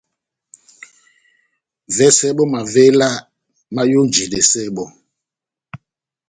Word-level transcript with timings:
Vɛsɛ 1.95 2.27
bɔ́ 2.37 2.47
mavéla 2.53 3.09
máyonjidɛsɛ 3.75 4.61
bɔ́. 4.75 4.87